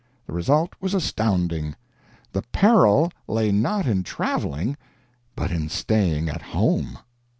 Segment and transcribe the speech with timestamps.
[0.25, 1.75] The result was astounding.
[2.31, 4.75] THE PERIL LAY NOT IN TRAVELING,
[5.35, 6.97] BUT IN STAYING AT HOME.